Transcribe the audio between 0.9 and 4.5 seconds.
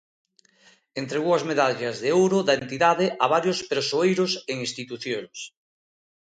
Entregou as Medallas de Ouro da entidade a varios persoeiros